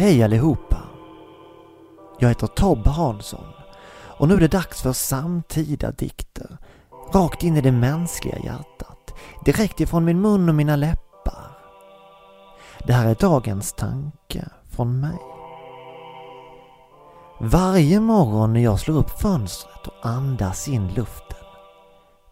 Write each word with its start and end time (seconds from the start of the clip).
Hej 0.00 0.22
allihopa! 0.22 0.78
Jag 2.18 2.28
heter 2.28 2.46
Tobbe 2.46 2.90
Hansson 2.90 3.46
och 4.18 4.28
nu 4.28 4.34
är 4.34 4.40
det 4.40 4.48
dags 4.48 4.82
för 4.82 4.92
samtida 4.92 5.90
dikter. 5.92 6.56
Rakt 7.12 7.42
in 7.42 7.56
i 7.56 7.60
det 7.60 7.72
mänskliga 7.72 8.38
hjärtat. 8.38 9.14
Direkt 9.44 9.80
ifrån 9.80 10.04
min 10.04 10.20
mun 10.20 10.48
och 10.48 10.54
mina 10.54 10.76
läppar. 10.76 11.58
Det 12.86 12.92
här 12.92 13.06
är 13.06 13.14
dagens 13.14 13.72
tanke 13.72 14.48
från 14.70 15.00
mig. 15.00 15.18
Varje 17.40 18.00
morgon 18.00 18.52
när 18.52 18.60
jag 18.60 18.80
slår 18.80 18.96
upp 18.96 19.20
fönstret 19.20 19.86
och 19.86 20.06
andas 20.06 20.68
in 20.68 20.88
luften 20.88 21.38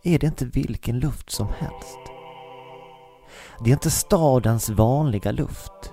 är 0.02 0.18
det 0.18 0.26
inte 0.26 0.44
vilken 0.44 0.98
luft 0.98 1.30
som 1.30 1.48
helst. 1.58 1.98
Det 3.64 3.70
är 3.70 3.74
inte 3.74 3.90
stadens 3.90 4.68
vanliga 4.68 5.32
luft 5.32 5.92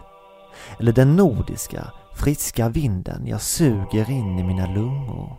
eller 0.80 0.92
den 0.92 1.16
nordiska 1.16 1.92
friska 2.14 2.70
vinden 2.70 3.28
jag 3.28 3.42
suger 3.42 4.10
in 4.10 4.40
i 4.40 4.44
mina 4.44 4.68
lungor. 4.68 5.38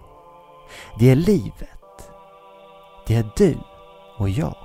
Det 0.99 1.11
är 1.11 1.17
livet. 1.17 2.11
Det 3.07 3.17
är 3.17 3.31
du 3.37 3.59
och 4.19 4.29
jag. 4.29 4.57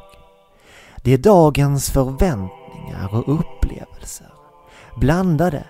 Det 1.03 1.13
är 1.13 1.17
dagens 1.17 1.89
förväntningar 1.89 3.09
och 3.11 3.33
upplevelser 3.39 4.33
blandade 4.95 5.63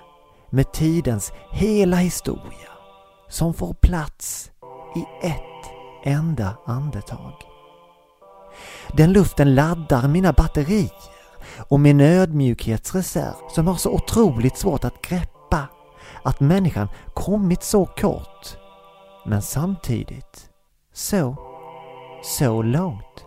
med 0.49 0.71
tidens 0.71 1.33
hela 1.51 1.97
historia 1.97 2.69
som 3.29 3.53
får 3.53 3.73
plats 3.73 4.51
i 4.95 5.27
ett 5.27 5.71
enda 6.03 6.57
andetag. 6.65 7.33
Den 8.93 9.13
luften 9.13 9.55
laddar 9.55 10.07
mina 10.07 10.33
batterier 10.33 11.18
och 11.57 11.79
min 11.79 11.99
ödmjukhetsreserv 11.99 13.33
som 13.55 13.67
har 13.67 13.75
så 13.75 13.91
otroligt 13.91 14.57
svårt 14.57 14.83
att 14.83 15.01
greppa 15.01 15.67
att 16.23 16.39
människan 16.39 16.87
kommit 17.13 17.63
så 17.63 17.85
kort 17.85 18.57
men 19.25 19.41
samtidigt 19.41 20.49
så, 20.93 21.35
så 22.23 22.61
långt. 22.61 23.25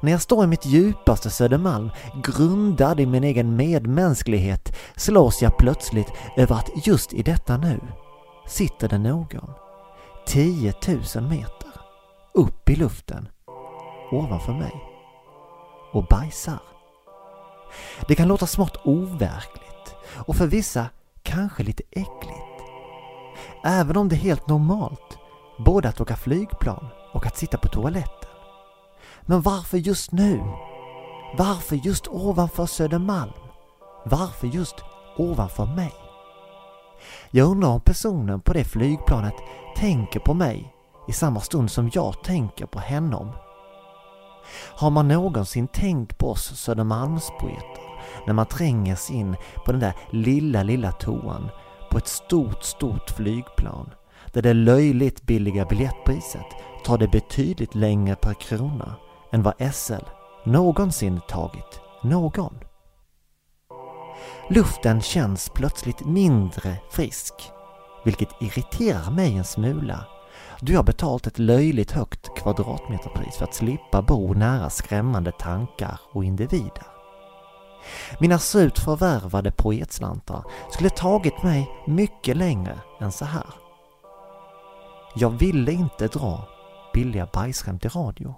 När 0.00 0.12
jag 0.12 0.22
står 0.22 0.44
i 0.44 0.46
mitt 0.46 0.66
djupaste 0.66 1.30
Södermalm, 1.30 1.90
grundad 2.22 3.00
i 3.00 3.06
min 3.06 3.24
egen 3.24 3.56
medmänsklighet, 3.56 4.76
slås 4.96 5.42
jag 5.42 5.56
plötsligt 5.58 6.12
över 6.36 6.56
att 6.56 6.86
just 6.86 7.12
i 7.12 7.22
detta 7.22 7.56
nu 7.56 7.80
sitter 8.46 8.88
det 8.88 8.98
någon 8.98 9.50
10 10.26 10.74
000 11.14 11.28
meter 11.28 11.70
upp 12.34 12.70
i 12.70 12.76
luften 12.76 13.28
ovanför 14.10 14.52
mig 14.52 14.74
och 15.92 16.04
bajsar. 16.04 16.75
Det 18.08 18.14
kan 18.14 18.28
låta 18.28 18.46
smått 18.46 18.76
overkligt 18.84 19.94
och 20.14 20.36
för 20.36 20.46
vissa 20.46 20.86
kanske 21.22 21.62
lite 21.62 21.82
äckligt. 21.90 22.62
Även 23.64 23.96
om 23.96 24.08
det 24.08 24.16
är 24.16 24.20
helt 24.20 24.48
normalt 24.48 25.18
både 25.58 25.88
att 25.88 26.00
åka 26.00 26.16
flygplan 26.16 26.88
och 27.12 27.26
att 27.26 27.36
sitta 27.36 27.58
på 27.58 27.68
toaletten. 27.68 28.30
Men 29.22 29.42
varför 29.42 29.78
just 29.78 30.12
nu? 30.12 30.42
Varför 31.38 31.76
just 31.76 32.08
ovanför 32.08 32.66
Södermalm? 32.66 33.32
Varför 34.04 34.46
just 34.46 34.76
ovanför 35.16 35.66
mig? 35.66 35.92
Jag 37.30 37.48
undrar 37.48 37.68
om 37.68 37.80
personen 37.80 38.40
på 38.40 38.52
det 38.52 38.64
flygplanet 38.64 39.34
tänker 39.76 40.20
på 40.20 40.34
mig 40.34 40.74
i 41.08 41.12
samma 41.12 41.40
stund 41.40 41.70
som 41.70 41.90
jag 41.92 42.22
tänker 42.24 42.66
på 42.66 42.78
honom. 42.78 43.32
Har 44.54 44.90
man 44.90 45.08
någonsin 45.08 45.68
tänkt 45.68 46.18
på 46.18 46.30
oss 46.30 46.60
Södermalmspoeter 46.60 47.86
när 48.26 48.34
man 48.34 48.46
tränger 48.46 48.96
sig 48.96 49.16
in 49.16 49.36
på 49.64 49.72
den 49.72 49.80
där 49.80 49.94
lilla, 50.10 50.62
lilla 50.62 50.92
toan 50.92 51.48
på 51.90 51.98
ett 51.98 52.08
stort, 52.08 52.62
stort 52.62 53.10
flygplan 53.10 53.90
där 54.32 54.42
det 54.42 54.54
löjligt 54.54 55.22
billiga 55.22 55.64
biljettpriset 55.64 56.46
tar 56.84 56.98
det 56.98 57.08
betydligt 57.08 57.74
längre 57.74 58.14
per 58.14 58.34
krona 58.34 58.94
än 59.32 59.42
vad 59.42 59.74
SL 59.74 60.04
någonsin 60.44 61.20
tagit 61.28 61.80
någon. 62.02 62.58
Luften 64.50 65.00
känns 65.00 65.50
plötsligt 65.54 66.04
mindre 66.04 66.76
frisk, 66.90 67.34
vilket 68.04 68.28
irriterar 68.40 69.10
mig 69.10 69.36
en 69.36 69.44
smula 69.44 70.04
då 70.60 70.72
jag 70.72 70.84
betalt 70.84 71.26
ett 71.26 71.38
löjligt 71.38 71.90
högt 71.90 72.34
kvadratmeterpris 72.36 73.36
för 73.36 73.44
att 73.44 73.54
slippa 73.54 74.02
bo 74.02 74.34
nära 74.34 74.70
skrämmande 74.70 75.32
tankar 75.32 76.00
och 76.12 76.24
individer. 76.24 76.86
Mina 78.20 78.38
surt 78.38 78.78
förvärvade 78.78 79.50
poetslantar 79.50 80.44
skulle 80.70 80.90
tagit 80.90 81.42
mig 81.42 81.70
mycket 81.86 82.36
längre 82.36 82.78
än 83.00 83.12
så 83.12 83.24
här. 83.24 83.46
Jag 85.14 85.30
ville 85.30 85.72
inte 85.72 86.08
dra 86.08 86.48
billiga 86.94 87.28
bajsskämt 87.32 87.84
i 87.84 87.88
radio. 87.88 88.34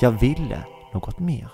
Jag 0.00 0.10
ville 0.10 0.64
något 0.94 1.18
mer. 1.18 1.52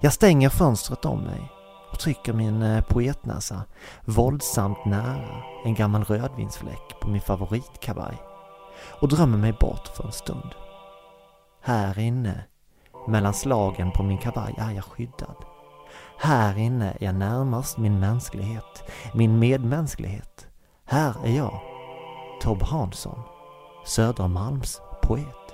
Jag 0.00 0.12
stänger 0.12 0.48
fönstret 0.48 1.04
om 1.04 1.20
mig 1.20 1.52
trycker 1.98 2.32
min 2.32 2.62
eh, 2.62 2.84
poetnäsa 2.84 3.62
våldsamt 4.04 4.84
nära 4.84 5.42
en 5.64 5.74
gammal 5.74 6.04
rödvinsfläck 6.04 7.00
på 7.00 7.08
min 7.08 7.20
favoritkavaj 7.20 8.22
och 9.00 9.08
drömmer 9.08 9.38
mig 9.38 9.52
bort 9.52 9.88
för 9.96 10.04
en 10.04 10.12
stund. 10.12 10.54
Här 11.62 11.98
inne, 11.98 12.44
mellan 13.08 13.34
slagen 13.34 13.90
på 13.90 14.02
min 14.02 14.18
kavaj, 14.18 14.54
är 14.58 14.70
jag 14.70 14.84
skyddad. 14.84 15.36
Här 16.18 16.58
inne 16.58 16.90
är 16.90 17.04
jag 17.04 17.14
närmast 17.14 17.78
min 17.78 18.00
mänsklighet, 18.00 18.90
min 19.14 19.38
medmänsklighet. 19.38 20.46
Här 20.84 21.14
är 21.24 21.36
jag, 21.36 21.60
Tob 22.42 22.62
Hansson, 22.62 23.22
Södermalms 23.84 24.80
poet. 25.02 25.47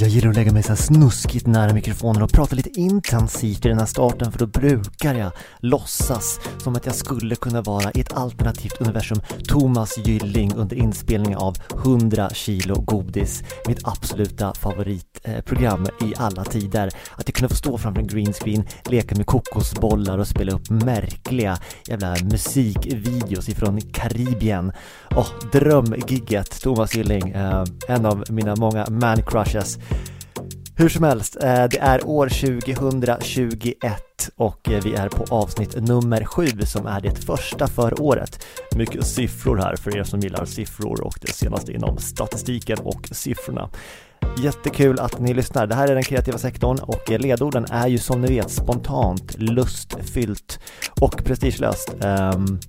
Jag 0.00 0.08
gillar 0.08 0.30
att 0.30 0.36
lägga 0.36 0.52
mig 0.52 0.62
så 0.62 0.76
snuskigt 0.76 1.46
nära 1.46 1.72
mikrofonen 1.74 2.22
och 2.22 2.32
prata 2.32 2.56
lite 2.56 2.80
intensivt 2.80 3.66
i 3.66 3.68
den 3.68 3.78
här 3.78 3.86
starten 3.86 4.32
för 4.32 4.38
då 4.38 4.46
brukar 4.46 5.14
jag 5.14 5.32
låtsas 5.58 6.40
som 6.58 6.76
att 6.76 6.86
jag 6.86 6.94
skulle 6.94 7.36
kunna 7.36 7.62
vara 7.62 7.90
i 7.94 8.00
ett 8.00 8.12
alternativt 8.12 8.80
universum 8.80 9.20
Thomas 9.48 9.98
Gylling 9.98 10.54
under 10.54 10.76
inspelning 10.76 11.36
av 11.36 11.56
100 11.84 12.30
kilo 12.30 12.80
godis, 12.80 13.42
mitt 13.66 13.88
absoluta 13.88 14.54
favoritprogram 14.54 15.86
eh, 16.00 16.08
i 16.08 16.14
alla 16.16 16.44
tider. 16.44 16.90
Att 17.16 17.28
jag 17.28 17.34
kunde 17.34 17.48
få 17.48 17.56
stå 17.56 17.78
framför 17.78 18.00
en 18.00 18.06
green 18.06 18.32
screen, 18.32 18.64
leka 18.84 19.14
med 19.14 19.26
kokosbollar 19.26 20.18
och 20.18 20.28
spela 20.28 20.52
upp 20.52 20.70
märkliga 20.70 21.58
jävla 21.86 22.16
musikvideos 22.22 23.48
ifrån 23.48 23.80
Karibien. 23.80 24.72
Åh, 25.16 25.28
drömgigget 25.52 26.60
Thomas 26.60 26.94
Gylling, 26.94 27.30
eh, 27.30 27.64
en 27.88 28.06
av 28.06 28.24
mina 28.28 28.56
många 28.56 28.86
man 28.90 29.22
crushes. 29.22 29.78
Hur 30.80 30.88
som 30.88 31.04
helst, 31.04 31.36
eh, 31.36 31.64
det 31.64 31.78
är 31.78 32.06
år 32.06 32.28
2021 32.28 34.30
och 34.36 34.70
eh, 34.70 34.82
vi 34.84 34.94
är 34.94 35.08
på 35.08 35.34
avsnitt 35.34 35.76
nummer 35.76 36.24
sju 36.24 36.46
som 36.46 36.86
är 36.86 37.00
det 37.00 37.24
första 37.24 37.66
för 37.66 38.02
året. 38.02 38.46
Mycket 38.76 39.06
siffror 39.06 39.56
här 39.56 39.76
för 39.76 39.96
er 39.96 40.04
som 40.04 40.20
gillar 40.20 40.44
siffror 40.44 41.04
och 41.04 41.18
det 41.20 41.32
senaste 41.32 41.72
inom 41.72 41.98
statistiken 41.98 42.78
och 42.78 43.08
siffrorna. 43.12 43.70
Jättekul 44.38 45.00
att 45.00 45.18
ni 45.18 45.34
lyssnar. 45.34 45.66
Det 45.66 45.74
här 45.74 45.88
är 45.88 45.94
den 45.94 46.02
kreativa 46.02 46.38
sektorn 46.38 46.78
och 46.78 47.12
eh, 47.12 47.18
ledorden 47.18 47.66
är 47.70 47.88
ju 47.88 47.98
som 47.98 48.20
ni 48.20 48.28
vet 48.28 48.50
spontant, 48.50 49.38
lustfyllt 49.38 50.58
och 51.00 51.24
prestigelöst. 51.24 51.94
Um, 52.00 52.60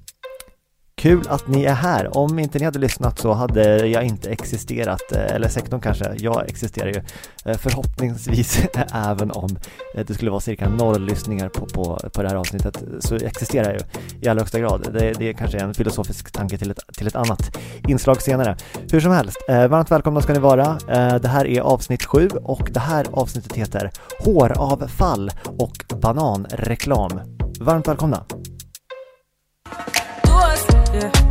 Kul 1.02 1.24
att 1.30 1.48
ni 1.48 1.64
är 1.64 1.74
här. 1.74 2.18
Om 2.18 2.40
inte 2.40 2.60
ni 2.60 2.66
hade 2.66 2.80
lyssnat 2.80 3.20
så 3.20 3.34
hade 3.34 3.88
jag 3.88 4.04
inte 4.04 4.30
existerat, 4.30 5.12
eh, 5.12 5.36
eller 5.36 5.48
sektorn 5.48 5.82
kanske, 5.82 6.16
jag 6.18 6.50
existerar 6.50 6.88
ju 6.88 7.02
eh, 7.46 7.58
förhoppningsvis 7.58 8.62
även 8.94 9.32
om 9.32 9.58
eh, 9.96 10.06
det 10.06 10.14
skulle 10.14 10.32
vara 10.32 10.42
cirka 10.42 10.70
noll 10.70 11.06
lyssningar 11.06 11.50
på, 11.50 11.66
på, 11.66 12.10
på 12.14 12.22
det 12.22 12.30
här 12.30 12.36
avsnittet 12.36 12.84
så 13.00 13.16
existerar 13.16 13.66
jag 13.66 13.74
ju 13.74 13.80
i 14.22 14.28
allra 14.28 14.42
högsta 14.42 14.60
grad. 14.60 14.88
Det, 14.94 15.14
det 15.14 15.34
kanske 15.34 15.58
är 15.58 15.64
en 15.64 15.74
filosofisk 15.74 16.32
tanke 16.32 16.58
till 16.58 16.72
ett, 16.72 16.80
till 16.98 17.08
ett 17.08 17.16
annat 17.16 17.58
inslag 17.88 18.22
senare. 18.22 18.58
Hur 18.92 19.00
som 19.00 19.12
helst, 19.12 19.38
varmt 19.48 19.92
välkomna 19.92 20.22
ska 20.22 20.34
ni 20.34 20.40
vara. 20.40 20.78
Det 21.20 21.28
här 21.28 21.48
är 21.48 21.62
avsnitt 21.62 22.06
sju 22.06 22.30
och 22.44 22.70
det 22.72 22.80
här 22.80 23.06
avsnittet 23.12 23.54
heter 23.54 23.92
Håravfall 24.20 25.32
och 25.58 25.86
bananreklam. 26.02 27.20
Varmt 27.60 27.88
välkomna! 27.88 28.26
Yeah, 30.94 31.31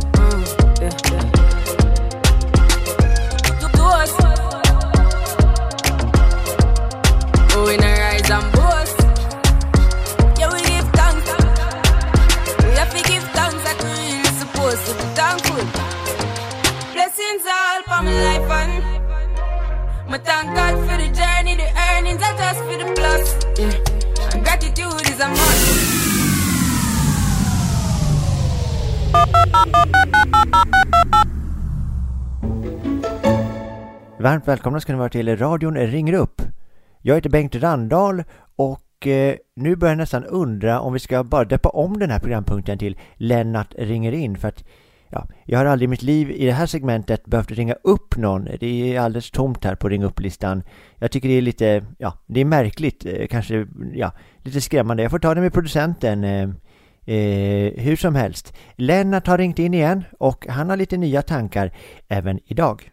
Varmt 34.19 34.47
välkomna 34.47 34.79
ska 34.79 34.93
ni 34.93 34.99
vara 34.99 35.09
till 35.09 35.37
radion 35.37 35.77
ringer 35.77 36.13
upp. 36.13 36.41
Jag 37.01 37.15
heter 37.15 37.29
Bengt 37.29 37.55
Randahl 37.55 38.23
och 38.55 39.07
eh, 39.07 39.35
nu 39.55 39.75
börjar 39.75 39.91
jag 39.91 39.97
nästan 39.97 40.25
undra 40.25 40.79
om 40.79 40.93
vi 40.93 40.99
ska 40.99 41.23
bara 41.23 41.45
döpa 41.45 41.69
om 41.69 41.99
den 41.99 42.09
här 42.09 42.19
programpunkten 42.19 42.77
till 42.77 42.99
Lennart 43.15 43.73
ringer 43.77 44.11
in 44.11 44.37
för 44.37 44.47
att 44.47 44.63
ja, 45.09 45.27
jag 45.45 45.59
har 45.59 45.65
aldrig 45.65 45.87
i 45.87 45.89
mitt 45.89 46.01
liv 46.01 46.31
i 46.31 46.45
det 46.45 46.51
här 46.51 46.65
segmentet 46.65 47.25
behövt 47.25 47.51
ringa 47.51 47.73
upp 47.73 48.17
någon. 48.17 48.47
Det 48.59 48.95
är 48.95 48.99
alldeles 48.99 49.31
tomt 49.31 49.63
här 49.63 49.75
på 49.75 49.89
ring 49.89 50.03
upp-listan. 50.03 50.63
Jag 50.95 51.11
tycker 51.11 51.29
det 51.29 51.37
är 51.37 51.41
lite, 51.41 51.85
ja, 51.97 52.13
det 52.25 52.41
är 52.41 52.45
märkligt, 52.45 53.05
eh, 53.05 53.27
kanske, 53.27 53.67
ja, 53.93 54.11
lite 54.43 54.61
skrämmande. 54.61 55.03
Jag 55.03 55.11
får 55.11 55.19
ta 55.19 55.35
det 55.35 55.41
med 55.41 55.53
producenten. 55.53 56.23
Eh, 56.23 56.49
Eh, 57.11 57.73
hur 57.83 57.95
som 57.95 58.15
helst, 58.15 58.53
Lennart 58.75 59.27
har 59.27 59.37
ringt 59.37 59.59
in 59.59 59.73
igen 59.73 60.03
och 60.19 60.47
han 60.47 60.69
har 60.69 60.77
lite 60.77 60.97
nya 60.97 61.21
tankar 61.21 61.71
även 62.07 62.39
idag. 62.45 62.91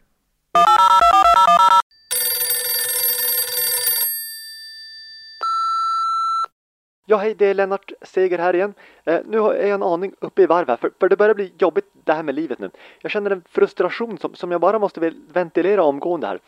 Ja, 7.06 7.16
hej, 7.16 7.34
det 7.38 7.46
är 7.46 7.54
Lennart 7.54 7.92
Seger 8.02 8.38
här 8.38 8.54
igen. 8.54 8.74
Eh, 9.04 9.20
nu 9.26 9.38
är 9.38 9.66
jag 9.66 9.70
en 9.70 9.82
aning 9.82 10.12
uppe 10.20 10.42
i 10.42 10.46
varv 10.46 10.68
här, 10.68 10.76
för, 10.76 10.90
för 11.00 11.08
det 11.08 11.16
börjar 11.16 11.34
bli 11.34 11.52
jobbigt 11.58 11.86
det 12.04 12.12
här 12.12 12.22
med 12.22 12.34
livet 12.34 12.58
nu. 12.58 12.70
Jag 13.00 13.10
känner 13.10 13.30
en 13.30 13.42
frustration 13.48 14.18
som, 14.18 14.34
som 14.34 14.50
jag 14.50 14.60
bara 14.60 14.78
måste 14.78 15.12
ventilera 15.32 15.82
omgående 15.82 16.26
här. 16.26 16.38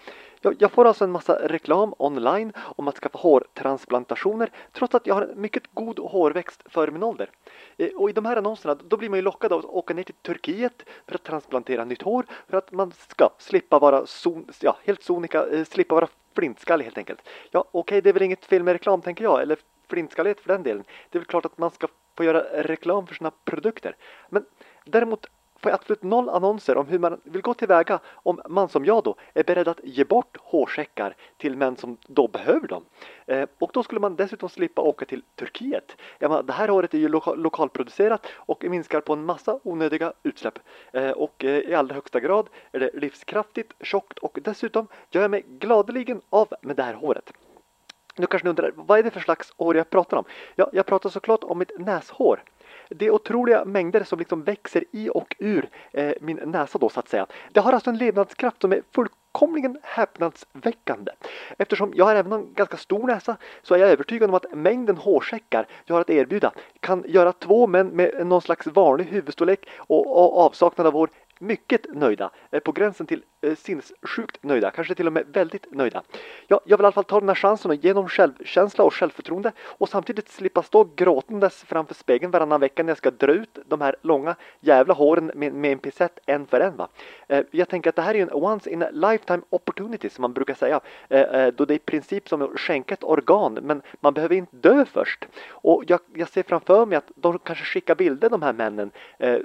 Jag, 0.42 0.56
jag, 0.58 0.72
får 0.72 0.84
alltså 0.84 1.04
en 1.04 1.10
massa 1.10 1.48
reklam 1.48 1.94
online 1.98 2.52
om 2.56 2.88
att 2.88 2.98
skaffa 2.98 3.18
hårtransplantationer 3.18 4.50
trots 4.72 4.94
att 4.94 5.06
jag 5.06 5.14
har 5.14 5.22
en 5.22 5.40
mycket 5.40 5.62
god 5.74 5.98
hårväxt 5.98 6.62
före 6.66 6.90
min 6.90 7.02
ålder. 7.02 7.30
Eh, 7.76 7.88
och 7.96 8.10
i 8.10 8.12
de 8.12 8.24
här 8.24 8.36
annonserna 8.36 8.74
då 8.74 8.96
blir 8.96 9.08
man 9.08 9.18
ju 9.18 9.22
lockad 9.22 9.52
av 9.52 9.58
att 9.58 9.64
åka 9.64 9.94
ner 9.94 10.02
till 10.02 10.14
Turkiet 10.14 10.84
för 11.06 11.14
att 11.14 11.22
transplantera 11.22 11.84
nytt 11.84 12.02
hår 12.02 12.26
för 12.48 12.56
att 12.56 12.72
man 12.72 12.92
ska 13.08 13.30
slippa 13.38 13.78
vara 13.78 14.06
son, 14.06 14.46
ja, 14.60 14.76
helt 14.84 15.02
sonika, 15.02 15.46
eh, 15.46 15.64
slippa 15.64 15.94
vara 15.94 16.08
flintskallig 16.34 16.84
helt 16.84 16.98
enkelt. 16.98 17.20
Ja, 17.50 17.60
okej, 17.60 17.80
okay, 17.80 18.00
det 18.00 18.08
är 18.08 18.12
väl 18.12 18.22
inget 18.22 18.44
fel 18.44 18.62
med 18.62 18.72
reklam 18.72 19.02
tänker 19.02 19.24
jag, 19.24 19.42
eller 19.42 19.58
flintskallighet 19.88 20.40
för 20.40 20.48
den 20.48 20.62
delen. 20.62 20.84
Det 21.10 21.18
är 21.18 21.20
väl 21.20 21.26
klart 21.26 21.44
att 21.44 21.58
man 21.58 21.70
ska 21.70 21.88
få 22.16 22.24
göra 22.24 22.62
reklam 22.62 23.06
för 23.06 23.14
sina 23.14 23.30
produkter. 23.44 23.96
Men 24.28 24.44
däremot 24.84 25.26
får 25.62 25.70
jag 25.70 25.74
absolut 25.80 26.02
noll 26.02 26.28
annonser 26.28 26.76
om 26.76 26.86
hur 26.86 26.98
man 26.98 27.20
vill 27.24 27.42
gå 27.42 27.54
tillväga 27.54 28.00
om 28.12 28.40
man 28.48 28.68
som 28.68 28.84
jag 28.84 29.04
då 29.04 29.14
är 29.34 29.44
beredd 29.44 29.68
att 29.68 29.80
ge 29.84 30.04
bort 30.04 30.36
hårsäckar 30.40 31.16
till 31.36 31.56
män 31.56 31.76
som 31.76 31.96
då 32.06 32.28
behöver 32.28 32.68
dem. 32.68 32.84
Eh, 33.26 33.48
och 33.58 33.70
då 33.72 33.82
skulle 33.82 34.00
man 34.00 34.16
dessutom 34.16 34.48
slippa 34.48 34.82
åka 34.82 35.04
till 35.04 35.22
Turkiet. 35.34 35.96
Menar, 36.20 36.42
det 36.42 36.52
här 36.52 36.68
håret 36.68 36.94
är 36.94 36.98
ju 36.98 37.08
loka 37.08 37.34
lokalproducerat 37.34 38.26
och 38.34 38.64
minskar 38.64 39.00
på 39.00 39.12
en 39.12 39.24
massa 39.24 39.60
onödiga 39.62 40.12
utsläpp. 40.22 40.58
Eh, 40.92 41.10
och 41.10 41.44
eh, 41.44 41.58
i 41.58 41.74
allra 41.74 41.94
högsta 41.94 42.20
grad 42.20 42.48
är 42.72 42.80
det 42.80 42.90
livskraftigt, 42.94 43.72
tjockt 43.80 44.18
och 44.18 44.38
dessutom 44.42 44.86
gör 45.10 45.22
jag 45.22 45.30
mig 45.30 45.44
gladeligen 45.48 46.20
av 46.30 46.48
med 46.62 46.76
det 46.76 46.82
här 46.82 46.94
håret. 46.94 47.32
Nu 48.16 48.26
kanske 48.26 48.46
ni 48.46 48.50
undrar, 48.50 48.72
vad 48.74 48.98
är 48.98 49.02
det 49.02 49.10
för 49.10 49.20
slags 49.20 49.52
hår 49.56 49.76
jag 49.76 49.90
pratar 49.90 50.16
om? 50.16 50.24
Ja, 50.54 50.70
jag 50.72 50.86
pratar 50.86 51.10
såklart 51.10 51.44
om 51.44 51.58
mitt 51.58 51.78
näshår. 51.78 52.42
Det 52.88 53.06
är 53.06 53.10
otroliga 53.10 53.64
mängder 53.64 54.04
som 54.04 54.18
liksom 54.18 54.42
växer 54.42 54.84
i 54.90 55.10
och 55.14 55.36
ur 55.38 55.68
eh, 55.92 56.12
min 56.20 56.36
näsa 56.36 56.78
då 56.78 56.88
så 56.88 57.00
att 57.00 57.08
säga. 57.08 57.26
Det 57.52 57.60
har 57.60 57.72
alltså 57.72 57.90
en 57.90 57.98
levnadskraft 57.98 58.60
som 58.60 58.72
är 58.72 58.82
fullkomligen 58.94 59.78
häpnadsväckande. 59.82 61.12
Eftersom 61.58 61.92
jag 61.94 62.04
har 62.04 62.14
även 62.14 62.32
en 62.32 62.54
ganska 62.54 62.76
stor 62.76 63.06
näsa 63.06 63.36
så 63.62 63.74
är 63.74 63.78
jag 63.78 63.90
övertygad 63.90 64.28
om 64.28 64.34
att 64.34 64.54
mängden 64.54 64.96
hårsäckar 64.96 65.66
jag 65.84 65.94
har 65.94 66.00
att 66.00 66.10
erbjuda 66.10 66.52
kan 66.80 67.04
göra 67.08 67.32
två 67.32 67.66
män 67.66 67.88
med 67.88 68.26
någon 68.26 68.42
slags 68.42 68.66
vanlig 68.66 69.04
huvudstorlek 69.04 69.68
och, 69.76 70.06
och 70.06 70.38
avsaknad 70.38 70.86
av 70.86 70.92
hår 70.92 71.10
mycket 71.40 71.94
nöjda, 71.94 72.30
eh, 72.50 72.60
på 72.60 72.72
gränsen 72.72 73.06
till 73.06 73.22
eh, 73.40 73.56
sinnessjukt 73.56 74.42
nöjda, 74.42 74.70
kanske 74.70 74.94
till 74.94 75.06
och 75.06 75.12
med 75.12 75.26
väldigt 75.32 75.72
nöjda. 75.72 76.02
Ja, 76.46 76.60
jag 76.64 76.76
vill 76.76 76.84
i 76.84 76.86
alla 76.86 76.92
fall 76.92 77.04
ta 77.04 77.20
den 77.20 77.28
här 77.28 77.36
chansen 77.36 77.70
och 77.70 77.74
ge 77.74 77.92
dem 77.92 78.08
självkänsla 78.08 78.84
och 78.84 78.94
självförtroende 78.94 79.52
och 79.60 79.88
samtidigt 79.88 80.28
slippa 80.28 80.62
stå 80.62 80.88
gråtandes 80.96 81.62
framför 81.62 81.94
spegeln 81.94 82.30
varannan 82.30 82.60
vecka 82.60 82.82
när 82.82 82.90
jag 82.90 82.98
ska 82.98 83.10
dra 83.10 83.32
ut 83.32 83.58
de 83.66 83.80
här 83.80 83.96
långa 84.02 84.36
jävla 84.60 84.94
håren 84.94 85.30
med, 85.34 85.52
med 85.52 85.72
en 85.72 85.78
pincett 85.78 86.18
en 86.26 86.46
för 86.46 86.60
en. 86.60 86.76
Va? 86.76 86.88
Eh, 87.28 87.44
jag 87.50 87.68
tänker 87.68 87.90
att 87.90 87.96
det 87.96 88.02
här 88.02 88.14
är 88.14 88.22
en 88.22 88.32
once 88.32 88.70
in 88.70 88.82
a 88.82 88.90
lifetime 88.92 89.42
opportunity 89.50 90.10
som 90.10 90.22
man 90.22 90.32
brukar 90.32 90.54
säga, 90.54 90.80
eh, 91.08 91.20
eh, 91.20 91.54
då 91.54 91.64
det 91.64 91.74
är 91.74 91.76
i 91.76 91.78
princip 91.78 92.28
som 92.28 92.42
att 92.42 92.60
skänka 92.60 92.94
ett 92.94 93.04
organ, 93.04 93.58
men 93.62 93.82
man 94.00 94.14
behöver 94.14 94.34
inte 94.34 94.56
dö 94.56 94.84
först. 94.84 95.28
Och 95.50 95.84
jag, 95.86 96.00
jag 96.14 96.28
ser 96.28 96.42
framför 96.42 96.86
mig 96.86 96.98
att 96.98 97.10
de 97.14 97.38
kanske 97.38 97.64
skickar 97.64 97.94
bilder 97.94 98.30
de 98.30 98.42
här 98.42 98.52
männen 98.52 98.90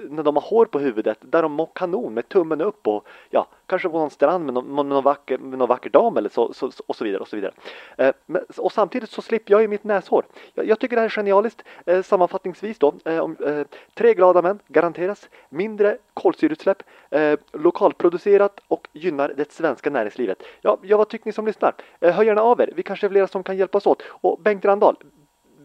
när 0.08 0.22
de 0.22 0.36
har 0.36 0.42
hår 0.42 0.66
på 0.66 0.78
huvudet 0.78 1.18
där 1.20 1.42
de 1.42 1.66
kan 1.74 1.85
kanon 1.86 2.14
med 2.14 2.28
tummen 2.28 2.60
upp 2.60 2.86
och 2.86 3.06
ja, 3.30 3.46
kanske 3.66 3.88
på 3.88 3.98
någon 3.98 4.10
strand 4.10 4.44
med 4.44 4.54
någon, 4.54 4.74
med 4.74 4.86
någon, 4.86 5.04
vacker, 5.04 5.38
med 5.38 5.58
någon 5.58 5.68
vacker 5.68 5.90
dam 5.90 6.16
eller 6.16 6.28
så, 6.28 6.52
så, 6.52 6.70
och 6.86 6.96
så 6.96 7.04
vidare 7.04 7.20
och 7.20 7.28
så 7.28 7.36
vidare. 7.36 7.52
Eh, 7.98 8.12
men, 8.26 8.42
och 8.56 8.72
samtidigt 8.72 9.10
så 9.10 9.22
slipper 9.22 9.52
jag 9.52 9.62
ju 9.62 9.68
mitt 9.68 9.84
näshår. 9.84 10.24
Jag, 10.54 10.66
jag 10.66 10.80
tycker 10.80 10.96
det 10.96 11.00
här 11.00 11.08
är 11.08 11.10
genialiskt. 11.10 11.62
Eh, 11.86 12.02
sammanfattningsvis 12.02 12.78
då, 12.78 12.94
eh, 13.04 13.18
om, 13.18 13.36
eh, 13.46 13.66
tre 13.94 14.14
glada 14.14 14.42
män 14.42 14.58
garanteras 14.68 15.28
mindre 15.48 15.98
kolsyreutsläpp, 16.14 16.82
eh, 17.10 17.38
lokalproducerat 17.52 18.60
och 18.68 18.88
gynnar 18.92 19.32
det 19.36 19.52
svenska 19.52 19.90
näringslivet. 19.90 20.42
Ja, 20.60 20.78
ja, 20.82 20.96
vad 20.96 21.08
tycker 21.08 21.26
ni 21.26 21.32
som 21.32 21.46
lyssnar? 21.46 21.74
Eh, 22.00 22.14
hör 22.14 22.24
gärna 22.24 22.42
av 22.42 22.60
er. 22.60 22.72
Vi 22.76 22.82
kanske 22.82 23.06
är 23.06 23.10
flera 23.10 23.26
som 23.26 23.42
kan 23.42 23.56
hjälpas 23.56 23.86
åt. 23.86 24.02
Och 24.02 24.38
Bengt 24.40 24.64
Randahl, 24.64 24.96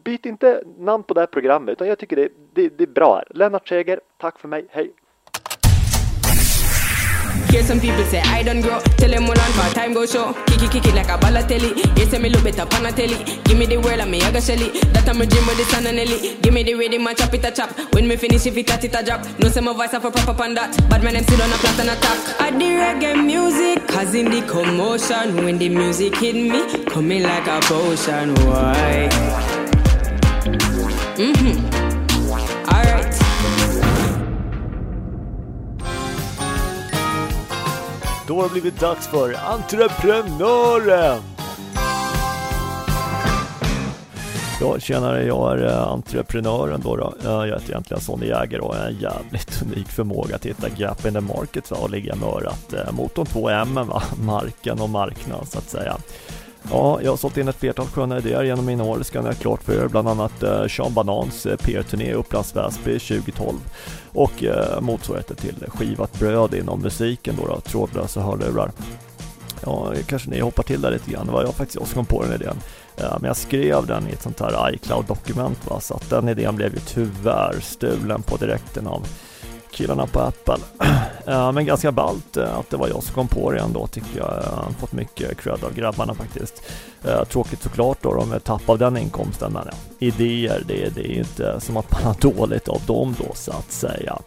byt 0.03 0.25
inte 0.25 0.63
namn 0.77 1.03
på 1.03 1.13
det 1.13 1.19
här 1.19 1.27
programmet 1.27 1.73
utan 1.73 1.87
jag 1.87 1.99
tycker 1.99 2.15
det, 2.15 2.29
det, 2.53 2.69
det 2.69 2.83
är 2.83 2.87
bra 2.87 3.15
här. 3.15 3.27
Lennart 3.29 3.67
Seger, 3.67 3.99
tack 4.17 4.39
för 4.39 4.47
mig, 4.47 4.65
hej! 4.69 4.93
Hear 7.51 7.63
some 7.63 7.81
people 7.81 8.05
say 8.05 8.21
I 8.21 8.43
don't 8.43 8.61
grow. 8.61 8.79
Tell 8.95 9.09
them 9.09 9.25
all 9.25 9.31
on 9.31 9.51
for 9.51 9.75
time 9.75 9.93
go 9.93 10.05
show. 10.05 10.31
Kick 10.47 10.63
it, 10.63 10.71
kick 10.71 10.85
it 10.85 10.95
like 10.95 11.09
a 11.09 11.17
ballatelli. 11.17 11.75
You 11.99 12.05
say 12.05 12.17
me 12.17 12.29
look 12.29 12.45
better 12.45 12.65
pan 12.65 12.85
a 12.85 12.91
telly. 12.93 13.41
Give 13.43 13.57
me 13.57 13.65
the 13.65 13.75
world 13.75 13.99
and 13.99 14.09
me 14.09 14.21
I 14.21 14.31
got 14.31 14.43
shelly. 14.43 14.69
That 14.93 15.09
I'm 15.09 15.19
a 15.19 15.25
dream 15.25 15.45
with 15.45 15.57
the 15.57 15.65
sun 15.65 15.85
and 15.85 15.99
Ellie. 15.99 16.37
Give 16.37 16.53
me 16.53 16.63
the 16.63 16.75
rhythm 16.75 17.05
and 17.05 17.17
chop 17.17 17.33
it 17.33 17.43
a 17.43 17.51
chop. 17.51 17.77
When 17.93 18.07
me 18.07 18.15
finish 18.15 18.45
if 18.45 18.55
it 18.55 18.71
at 18.71 18.85
it 18.85 18.95
a 18.95 19.03
drop. 19.03 19.25
No 19.39 19.49
say 19.49 19.59
my 19.59 19.73
voice 19.73 19.91
have 19.91 20.05
a 20.05 20.11
proper 20.11 20.33
pan 20.33 20.53
that. 20.53 20.71
But 20.89 21.03
my 21.03 21.11
name 21.11 21.23
still 21.23 21.41
on 21.41 21.51
a 21.51 21.55
plot 21.55 21.79
and 21.81 21.89
attack. 21.89 22.39
I 22.39 22.51
the 22.51 22.65
reggae 22.79 23.25
music. 23.25 23.85
causing 23.85 24.29
the 24.29 24.41
commotion. 24.47 25.43
When 25.43 25.57
the 25.57 25.67
music 25.67 26.15
hit 26.15 26.35
me. 26.35 26.85
Coming 26.85 27.23
like 27.23 27.47
a 27.47 27.59
potion. 27.67 28.33
Why? 28.45 29.09
Mm-hmm. 31.17 31.80
Då 38.27 38.35
har 38.35 38.43
det 38.43 38.49
blivit 38.49 38.79
dags 38.79 39.07
för 39.07 39.33
Entreprenören! 39.33 41.21
Ja, 44.61 44.79
tjenare, 44.79 45.25
jag 45.25 45.59
är 45.59 45.65
eh, 45.65 45.87
entreprenören 45.87 46.81
då. 46.83 46.95
då. 46.95 47.13
Eh, 47.23 47.31
jag 47.31 47.59
heter 47.59 47.69
egentligen 47.69 48.01
Sonny 48.01 48.27
Jäger 48.27 48.59
och 48.61 48.75
har 48.75 48.85
en 48.85 48.99
jävligt 48.99 49.61
unik 49.61 49.87
förmåga 49.87 50.35
att 50.35 50.45
hitta 50.45 50.69
gap 50.77 51.05
in 51.05 51.13
the 51.13 51.21
market 51.21 51.71
va? 51.71 51.77
och 51.77 51.89
ligga 51.89 52.15
med 52.15 52.29
örat 52.29 52.73
eh, 52.73 52.91
mot 52.91 53.15
de 53.15 53.25
två 53.25 53.49
M, 53.49 53.73
va? 53.73 54.03
marken 54.23 54.79
och 54.79 54.89
marknaden 54.89 55.45
så 55.45 55.57
att 55.57 55.69
säga. 55.69 55.97
Ja, 56.69 56.99
jag 57.01 57.11
har 57.11 57.17
sålt 57.17 57.37
in 57.37 57.47
ett 57.47 57.55
flertal 57.55 57.85
sköna 57.85 58.17
idéer 58.17 58.43
genom 58.43 58.65
mina 58.65 58.83
år, 58.83 58.97
det 58.97 59.03
ska 59.03 59.21
ni 59.21 59.27
ha 59.27 59.33
klart 59.33 59.63
för 59.63 59.83
er. 59.83 59.87
Bland 59.87 60.07
annat 60.07 60.43
eh, 60.43 60.67
Sean 60.67 60.93
Banans 60.93 61.45
eh, 61.45 61.57
PR-turné 61.57 62.09
i 62.09 62.13
Upplands 62.13 62.55
Väsby 62.55 62.99
2012 62.99 63.57
och 64.13 64.43
eh, 64.43 64.81
motsvarigheten 64.81 65.35
till 65.35 65.65
Skivat 65.67 66.19
bröd 66.19 66.53
inom 66.53 66.81
musiken 66.81 67.35
då, 67.41 67.47
då 67.47 67.59
trådlösa 67.59 68.21
hörlurar. 68.21 68.71
Ja, 69.65 69.93
kanske 70.05 70.29
ni 70.29 70.39
hoppar 70.39 70.63
till 70.63 70.81
där 70.81 70.91
lite 70.91 71.11
grann, 71.11 71.25
det 71.25 71.31
var 71.31 71.43
jag 71.43 71.53
faktiskt 71.53 71.77
som 71.77 72.05
kom 72.05 72.05
på 72.05 72.23
den 72.23 72.33
idén. 72.33 72.57
Eh, 72.97 73.17
men 73.19 73.27
jag 73.27 73.37
skrev 73.37 73.85
den 73.85 74.07
i 74.07 74.11
ett 74.11 74.21
sånt 74.21 74.39
här 74.39 74.73
iCloud-dokument 74.73 75.67
va, 75.67 75.79
så 75.79 75.93
att 75.93 76.09
den 76.09 76.29
idén 76.29 76.55
blev 76.55 76.73
ju 76.73 76.79
tyvärr 76.79 77.59
stulen 77.61 78.21
på 78.21 78.37
direkten 78.37 78.87
av 78.87 79.07
killarna 79.71 80.07
på 80.07 80.19
Apple. 80.19 80.57
men 81.53 81.65
ganska 81.65 81.91
ballt 81.91 82.37
eh, 82.37 82.57
att 82.57 82.69
det 82.69 82.77
var 82.77 82.87
jag 82.87 83.03
som 83.03 83.13
kom 83.15 83.27
på 83.27 83.51
det 83.51 83.59
ändå 83.59 83.87
tycker 83.87 84.17
jag. 84.17 84.27
Jag 84.27 84.51
har 84.51 84.71
fått 84.79 84.93
mycket 84.93 85.37
cred 85.37 85.63
av 85.63 85.73
grabbarna 85.73 86.13
faktiskt. 86.13 86.63
Eh, 87.03 87.23
tråkigt 87.23 87.63
såklart 87.63 87.97
då, 88.01 88.13
de 88.13 88.29
med 88.29 88.43
tapp 88.43 88.69
av 88.69 88.77
den 88.77 88.97
inkomsten 88.97 89.53
men 89.53 89.63
ja, 89.65 89.77
idéer 89.99 90.63
det, 90.67 90.95
det 90.95 91.11
är 91.11 91.19
inte 91.19 91.61
som 91.61 91.77
att 91.77 91.91
man 91.91 92.03
har 92.03 92.15
dåligt 92.21 92.67
av 92.67 92.81
dem 92.85 93.15
då 93.19 93.33
så 93.33 93.51
att 93.51 93.71
säga. 93.71 94.19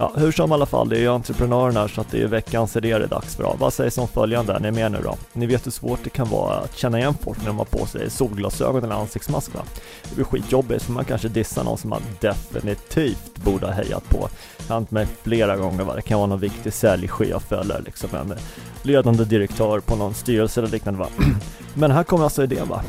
Ja, 0.00 0.12
hur 0.16 0.32
som 0.32 0.50
i 0.50 0.54
alla 0.54 0.66
fall, 0.66 0.88
det 0.88 0.96
är 0.96 1.00
ju 1.00 1.08
entreprenören 1.08 1.76
här 1.76 1.88
så 1.88 2.00
att 2.00 2.10
det 2.10 2.22
är 2.22 2.26
veckans 2.26 2.76
idé 2.76 2.98
det 2.98 3.04
är 3.04 3.08
dags 3.08 3.36
för. 3.36 3.56
Vad 3.58 3.72
sägs 3.72 3.98
om 3.98 4.08
följande? 4.08 4.52
Är 4.52 4.60
ni 4.60 4.70
med 4.70 4.92
nu 4.92 4.98
då? 5.04 5.16
Ni 5.32 5.46
vet 5.46 5.66
hur 5.66 5.70
svårt 5.70 5.98
det 6.04 6.10
kan 6.10 6.28
vara 6.28 6.56
att 6.56 6.76
känna 6.76 6.98
igen 6.98 7.14
folk 7.20 7.38
när 7.38 7.46
de 7.46 7.58
har 7.58 7.64
på 7.64 7.86
sig 7.86 8.10
solglasögon 8.10 8.84
eller 8.84 8.94
ansiktsmask 8.94 9.54
va? 9.54 9.60
Det 10.08 10.14
blir 10.14 10.24
skitjobbigt 10.24 10.82
för 10.82 10.92
man 10.92 11.04
kanske 11.04 11.28
dissar 11.28 11.64
någon 11.64 11.78
som 11.78 11.90
man 11.90 12.02
definitivt 12.20 13.36
borde 13.44 13.66
ha 13.66 13.72
hejat 13.72 14.08
på. 14.08 14.28
Det 14.58 14.68
har 14.68 14.74
hänt 14.74 14.90
mig 14.90 15.06
flera 15.22 15.56
gånger 15.56 15.84
va? 15.84 15.94
Det 15.94 16.02
kan 16.02 16.18
vara 16.18 16.28
någon 16.28 16.40
viktig 16.40 16.72
säljchef 16.72 17.52
eller 17.52 17.82
liksom 17.82 18.10
en 18.14 18.34
ledande 18.82 19.24
direktör 19.24 19.80
på 19.80 19.96
någon 19.96 20.14
styrelse 20.14 20.60
eller 20.60 20.70
liknande 20.70 21.00
va? 21.00 21.08
Men 21.74 21.90
här 21.90 22.02
kommer 22.02 22.24
alltså 22.24 22.42
idén 22.42 22.68
va? 22.68 22.82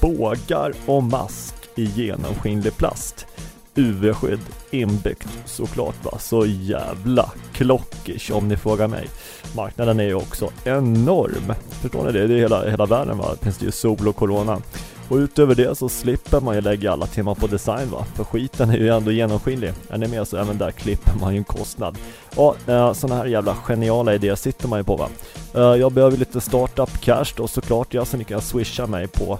Bågar 0.00 0.72
och 0.86 1.02
mask 1.02 1.54
i 1.74 1.84
genomskinlig 1.84 2.76
plast. 2.76 3.26
UV-skydd 3.74 4.40
inbyggt 4.70 5.28
såklart 5.46 6.04
va. 6.04 6.18
Så 6.18 6.46
jävla 6.46 7.30
klockish 7.52 8.30
om 8.32 8.48
ni 8.48 8.56
frågar 8.56 8.88
mig. 8.88 9.08
Marknaden 9.56 10.00
är 10.00 10.04
ju 10.04 10.14
också 10.14 10.50
enorm. 10.64 11.54
Förstår 11.70 12.04
ni 12.04 12.12
det? 12.12 12.26
Det 12.26 12.34
är 12.34 12.38
hela, 12.38 12.70
hela 12.70 12.86
världen 12.86 13.18
va. 13.18 13.30
Det 13.32 13.44
finns 13.44 13.58
det 13.58 13.64
ju 13.64 13.72
sol 13.72 14.08
och 14.08 14.16
corona. 14.16 14.62
Och 15.08 15.16
utöver 15.16 15.54
det 15.54 15.78
så 15.78 15.88
slipper 15.88 16.40
man 16.40 16.54
ju 16.54 16.60
lägga 16.60 16.92
alla 16.92 17.06
timmar 17.06 17.34
på 17.34 17.46
design 17.46 17.90
va, 17.90 18.04
för 18.14 18.24
skiten 18.24 18.70
är 18.70 18.76
ju 18.76 18.88
ändå 18.88 19.10
genomskinlig. 19.10 19.72
Är 19.88 19.98
ni 19.98 20.08
med 20.08 20.28
så 20.28 20.36
även 20.36 20.58
där 20.58 20.70
klipper 20.70 21.12
man 21.20 21.32
ju 21.32 21.38
en 21.38 21.44
kostnad. 21.44 21.98
Ja, 22.36 22.54
eh, 22.66 22.92
sådana 22.92 23.16
här 23.16 23.26
jävla 23.26 23.54
geniala 23.54 24.14
idéer 24.14 24.34
sitter 24.34 24.68
man 24.68 24.78
ju 24.78 24.84
på 24.84 24.96
va. 24.96 25.08
Eh, 25.54 25.80
jag 25.80 25.92
behöver 25.92 26.16
lite 26.16 26.40
startup 26.40 27.00
cash 27.00 27.34
då 27.36 27.48
såklart 27.48 27.94
ja, 27.94 28.04
så 28.04 28.16
ni 28.16 28.24
kan 28.24 28.40
swisha 28.40 28.86
mig 28.86 29.08
på 29.08 29.38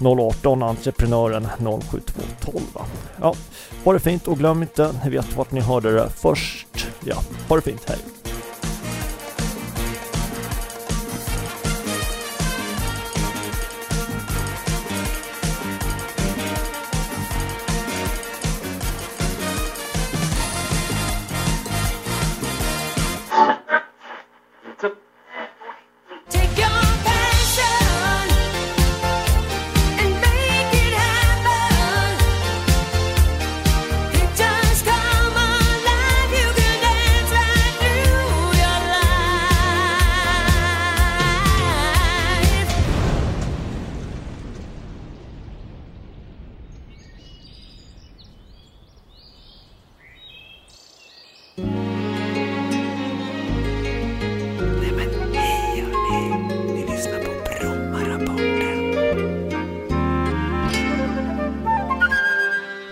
018 0.00 0.62
entreprenören 0.62 1.48
07212. 1.58 2.62
Ja, 3.20 3.34
ha 3.84 3.92
det 3.92 4.00
fint 4.00 4.28
och 4.28 4.38
glöm 4.38 4.62
inte, 4.62 4.94
ni 5.04 5.10
vet 5.10 5.36
vart 5.36 5.52
ni 5.52 5.60
hörde 5.60 5.94
det 5.94 6.10
först. 6.10 6.66
Ja, 7.04 7.16
ha 7.48 7.56
det 7.56 7.62
fint, 7.62 7.84
hej! 7.88 8.17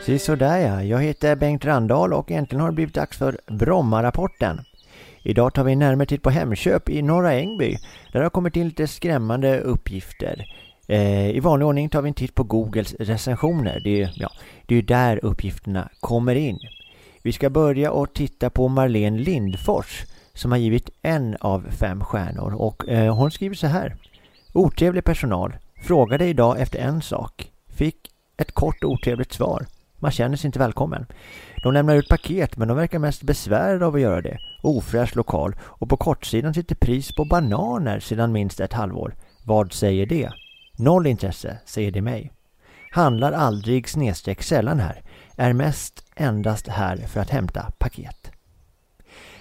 Sådär 0.06 0.58
ja, 0.58 0.82
jag 0.82 1.02
heter 1.02 1.36
Bengt 1.36 1.64
Randahl 1.64 2.12
och 2.12 2.30
äntligen 2.30 2.60
har 2.60 2.68
det 2.68 2.74
blivit 2.74 2.94
dags 2.94 3.18
för 3.18 3.40
Bromma-rapporten. 3.46 4.60
Idag 5.22 5.54
tar 5.54 5.64
vi 5.64 5.72
en 5.72 5.78
närmare 5.78 6.06
titt 6.06 6.22
på 6.22 6.30
Hemköp 6.30 6.88
i 6.88 7.02
Norra 7.02 7.32
Ängby. 7.32 7.76
Där 8.12 8.22
har 8.22 8.30
kommit 8.30 8.56
in 8.56 8.68
lite 8.68 8.86
skrämmande 8.86 9.60
uppgifter. 9.60 10.46
Eh, 10.88 11.30
I 11.30 11.40
vanlig 11.40 11.68
ordning 11.68 11.88
tar 11.88 12.02
vi 12.02 12.08
en 12.08 12.14
titt 12.14 12.34
på 12.34 12.42
Googles 12.42 12.94
recensioner. 12.94 13.80
Det 13.84 14.02
är, 14.02 14.12
ja, 14.16 14.30
det 14.66 14.74
är 14.74 14.82
där 14.82 15.24
uppgifterna 15.24 15.88
kommer 16.00 16.34
in. 16.34 16.58
Vi 17.22 17.32
ska 17.32 17.50
börja 17.50 17.90
och 17.90 18.14
titta 18.14 18.50
på 18.50 18.68
Marlene 18.68 19.18
Lindfors 19.18 20.04
som 20.34 20.50
har 20.50 20.58
givit 20.58 20.90
en 21.02 21.36
av 21.40 21.66
fem 21.70 22.04
stjärnor 22.04 22.54
och 22.54 22.88
eh, 22.88 23.14
hon 23.14 23.30
skriver 23.30 23.56
så 23.56 23.66
här. 23.66 23.96
Otrevlig 24.52 25.04
personal. 25.04 25.56
Frågade 25.82 26.26
idag 26.26 26.60
efter 26.60 26.78
en 26.78 27.02
sak. 27.02 27.52
Fick 27.68 27.96
ett 28.36 28.52
kort 28.52 28.84
otrevligt 28.84 29.32
svar. 29.32 29.66
Man 29.98 30.10
känner 30.10 30.36
sig 30.36 30.48
inte 30.48 30.58
välkommen. 30.58 31.06
De 31.62 31.72
lämnar 31.72 31.96
ut 31.96 32.08
paket 32.08 32.56
men 32.56 32.68
de 32.68 32.76
verkar 32.76 32.98
mest 32.98 33.22
besvärade 33.22 33.86
av 33.86 33.94
att 33.94 34.00
göra 34.00 34.20
det. 34.20 34.38
Ofräsch 34.62 35.16
lokal 35.16 35.56
och 35.62 35.88
på 35.88 35.96
kortsidan 35.96 36.54
sitter 36.54 36.74
pris 36.74 37.12
på 37.12 37.24
bananer 37.24 38.00
sedan 38.00 38.32
minst 38.32 38.60
ett 38.60 38.72
halvår. 38.72 39.14
Vad 39.44 39.72
säger 39.72 40.06
det? 40.06 40.30
Noll 40.78 41.06
intresse, 41.06 41.58
säger 41.64 41.90
det 41.90 42.02
mig. 42.02 42.32
Handlar 42.90 43.32
aldrig 43.32 43.88
snedstreck 43.88 44.42
sällan 44.42 44.80
här. 44.80 45.02
Är 45.36 45.52
mest 45.52 46.04
endast 46.16 46.68
här 46.68 46.96
för 46.96 47.20
att 47.20 47.30
hämta 47.30 47.72
paket. 47.78 48.30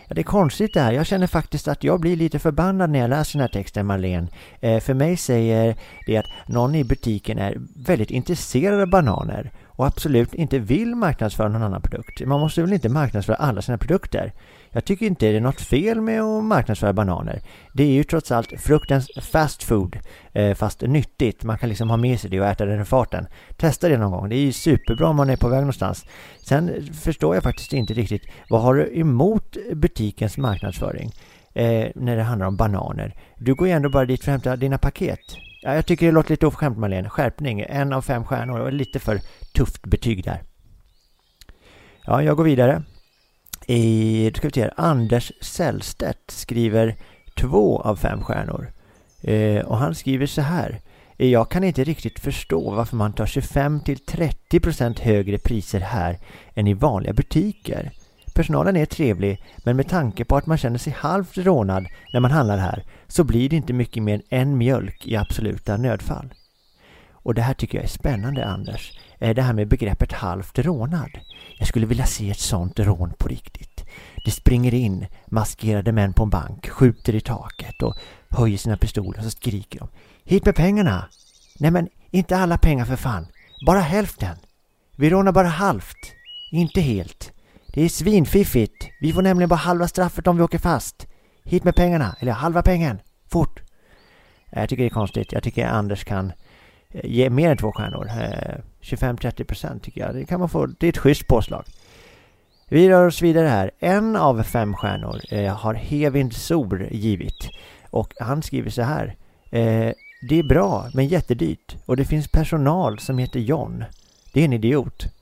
Ja, 0.08 0.16
det 0.16 0.22
är 0.22 0.24
konstigt 0.24 0.74
det 0.74 0.80
här. 0.80 0.92
Jag 0.92 1.06
känner 1.06 1.28
faktiskt 1.28 1.68
att 1.68 1.84
jag 1.84 2.02
blir 2.02 2.16
lite 2.16 2.40
förbannad 2.40 2.90
när 2.90 3.00
jag 3.00 3.10
läser 3.10 3.34
den 3.34 3.42
här 3.42 3.54
texten, 3.54 3.86
Marlene. 3.86 4.28
Eh, 4.60 4.80
för 4.80 4.94
mig 4.94 5.18
säger 5.18 5.76
det 6.06 6.18
att 6.18 6.26
någon 6.48 6.76
i 6.76 6.84
butiken 6.84 7.38
är 7.38 7.58
väldigt 7.76 8.12
intresserad 8.12 8.82
av 8.82 8.90
bananer 8.90 9.52
och 9.76 9.88
absolut 9.88 10.34
inte 10.34 10.60
vill 10.60 10.96
marknadsföra 10.96 11.48
någon 11.48 11.64
annan 11.64 11.82
produkt. 11.82 12.26
Man 12.26 12.40
måste 12.40 12.62
väl 12.62 12.74
inte 12.74 12.90
marknadsföra 12.90 13.36
alla 13.36 13.62
sina 13.62 13.78
produkter? 13.78 14.34
Jag 14.72 14.86
tycker 14.86 15.06
inte 15.06 15.32
det 15.32 15.38
är 15.38 15.42
något 15.42 15.62
fel 15.62 16.02
med 16.02 16.22
att 16.22 16.44
marknadsföra 16.44 16.94
bananer. 16.94 17.42
Det 17.74 17.84
är 17.84 17.92
ju 17.92 18.04
trots 18.04 18.32
allt 18.32 18.54
fruktens 18.58 19.12
fast 19.22 19.64
food, 19.64 20.00
eh, 20.34 20.56
fast 20.56 20.82
nyttigt. 20.82 21.44
Man 21.44 21.58
kan 21.58 21.70
liksom 21.70 21.90
ha 21.90 21.98
med 21.98 22.20
sig 22.20 22.30
det 22.30 22.40
och 22.40 22.48
äta 22.48 22.66
det 22.66 22.82
i 22.82 22.86
farten. 22.86 23.28
Testa 23.58 23.90
det 23.90 23.98
någon 23.98 24.12
gång. 24.12 24.30
Det 24.30 24.36
är 24.36 24.42
ju 24.42 24.52
superbra 24.52 25.08
om 25.08 25.16
man 25.16 25.30
är 25.30 25.38
på 25.38 25.50
väg 25.50 25.60
någonstans. 25.60 26.06
Sen 26.38 26.90
förstår 26.94 27.36
jag 27.36 27.44
faktiskt 27.44 27.74
inte 27.74 27.94
riktigt, 27.94 28.24
vad 28.50 28.62
har 28.62 28.76
du 28.76 29.00
emot 29.00 29.58
butikens 29.74 30.38
marknadsföring? 30.38 31.12
Eh, 31.54 31.88
när 31.96 32.16
det 32.16 32.24
handlar 32.24 32.48
om 32.48 32.56
bananer. 32.56 33.16
Du 33.38 33.56
går 33.56 33.68
ju 33.68 33.74
ändå 33.74 33.90
bara 33.90 34.06
dit 34.06 34.24
för 34.24 34.32
att 34.32 34.46
hämta 34.46 34.56
dina 34.56 34.78
paket. 34.78 35.20
Ja, 35.66 35.76
jag 35.76 35.86
tycker 35.86 36.06
det 36.06 36.12
låter 36.12 36.30
lite 36.30 36.48
oförskämt 36.48 36.78
Marlene. 36.78 37.10
Skärpning, 37.10 37.66
en 37.70 37.94
av 37.94 38.02
fem 38.02 38.26
stjärnor. 38.26 38.60
Och 38.60 38.74
lite 38.74 39.00
för 39.00 39.20
tufft 39.54 39.86
betyg 39.86 40.24
där. 40.24 40.44
Ja, 42.06 42.24
jag 42.24 42.38
går 42.38 42.44
vidare. 42.44 42.84
I, 43.68 44.32
ska 44.36 44.48
vi 44.48 44.54
se, 44.54 44.70
Anders 44.78 45.32
Sällstedt 45.42 46.32
skriver 46.32 46.96
två 47.36 47.82
av 47.82 47.96
fem 47.96 48.24
stjärnor. 48.24 48.72
Eh, 49.22 49.66
och 49.66 49.78
han 49.78 49.96
skriver 49.96 50.26
så 50.26 50.42
här. 50.42 50.82
Eh, 51.18 51.30
jag 51.30 51.52
kan 51.52 51.64
inte 51.64 51.84
riktigt 51.84 52.20
förstå 52.20 52.72
varför 52.72 52.96
man 52.96 53.14
tar 53.14 53.26
25 53.26 53.80
till 53.80 54.00
30 54.00 54.60
procent 54.60 55.00
högre 55.00 55.38
priser 55.38 55.80
här 55.80 56.20
än 56.54 56.68
i 56.68 56.74
vanliga 56.74 57.14
butiker. 57.14 57.92
Personalen 58.36 58.76
är 58.76 58.86
trevlig, 58.86 59.44
men 59.58 59.76
med 59.76 59.90
tanke 59.90 60.26
på 60.26 60.38
att 60.38 60.46
man 60.46 60.58
känner 60.58 60.78
sig 60.78 60.94
halvt 60.94 61.38
rånad 61.38 61.88
när 62.14 62.20
man 62.20 62.32
handlar 62.32 62.58
här 62.58 62.84
så 63.08 63.24
blir 63.24 63.50
det 63.50 63.56
inte 63.56 63.74
mycket 63.74 64.04
mer 64.04 64.22
än 64.30 64.58
mjölk 64.58 65.08
i 65.08 65.16
absoluta 65.16 65.78
nödfall. 65.78 66.34
Och 67.12 67.34
det 67.34 67.42
här 67.42 67.54
tycker 67.54 67.78
jag 67.78 67.86
är 67.86 67.90
spännande 67.90 68.46
Anders. 68.46 69.00
Det 69.20 69.42
här 69.42 69.54
med 69.54 69.68
begreppet 69.68 70.12
halvt 70.12 70.60
rånad. 70.60 71.10
Jag 71.58 71.68
skulle 71.68 71.86
vilja 71.86 72.06
se 72.06 72.32
ett 72.32 72.40
sånt 72.40 72.80
rån 72.80 73.14
på 73.18 73.28
riktigt. 73.28 73.86
Det 74.26 74.32
springer 74.32 74.74
in 74.74 75.06
maskerade 75.26 75.92
män 75.92 76.14
på 76.14 76.24
en 76.24 76.30
bank, 76.30 76.70
skjuter 76.70 77.16
i 77.16 77.22
taket 77.22 77.82
och 77.82 77.96
höjer 78.30 78.58
sina 78.58 78.78
pistoler 78.78 79.20
och 79.20 79.24
så 79.24 79.32
skriker 79.32 79.80
de. 79.80 79.88
Hit 80.24 80.46
med 80.46 80.56
pengarna! 80.56 81.10
Nej 81.60 81.72
men, 81.72 81.90
inte 82.12 82.38
alla 82.38 82.58
pengar 82.58 82.86
för 82.86 82.96
fan. 82.96 83.28
Bara 83.66 83.80
hälften. 83.80 84.36
Vi 84.96 85.10
rånar 85.10 85.32
bara 85.32 85.48
halvt. 85.48 86.14
Inte 86.52 86.82
helt. 86.82 87.32
Det 87.76 87.82
är 87.82 87.90
svinfiffigt. 87.90 88.90
Vi 89.00 89.14
får 89.14 89.22
nämligen 89.22 89.50
bara 89.50 89.56
halva 89.56 89.88
straffet 89.88 90.28
om 90.28 90.38
vi 90.38 90.44
åker 90.44 90.58
fast. 90.58 91.08
Hit 91.44 91.64
med 91.64 91.76
pengarna, 91.76 92.16
eller 92.20 92.32
halva 92.32 92.62
pengen. 92.62 93.00
Fort! 93.32 93.62
Jag 94.52 94.70
tycker 94.70 94.84
det 94.84 94.88
är 94.88 94.90
konstigt. 94.90 95.32
Jag 95.32 95.44
tycker 95.44 95.68
Anders 95.68 96.04
kan 96.04 96.32
eh, 96.90 97.02
ge 97.04 97.30
mer 97.30 97.52
än 97.52 97.58
två 97.58 97.72
stjärnor. 97.72 98.08
Eh, 98.08 98.56
25-30% 98.82 99.80
tycker 99.80 100.02
jag. 100.02 100.16
Det 100.16 100.26
kan 100.26 100.40
man 100.40 100.50
få. 100.50 100.66
Det 100.66 100.88
är 100.88 100.90
ett 100.90 100.98
schysst 100.98 101.28
påslag. 101.28 101.66
Vi 102.70 102.90
rör 102.90 103.08
oss 103.08 103.22
vidare 103.22 103.48
här. 103.48 103.72
En 103.80 104.16
av 104.16 104.44
fem 104.44 104.74
stjärnor 104.74 105.22
eh, 105.32 105.56
har 105.56 105.74
Hevind 105.74 106.34
Sor 106.34 106.88
givit. 106.92 107.50
Och 107.90 108.14
han 108.20 108.42
skriver 108.42 108.70
så 108.70 108.82
här. 108.82 109.16
det 110.30 110.40
är 110.40 110.44
bra, 110.44 110.90
men 110.94 111.08
jättedyrt. 111.08 111.76
Och 111.86 111.98
det 111.98 112.06
finns 112.06 112.28
personal 112.28 113.00
som 113.00 113.18
heter 113.18 113.40
John. 113.40 113.84
Det 114.34 114.42
är 114.42 114.46
en 114.46 114.54
idiot. 114.54 115.15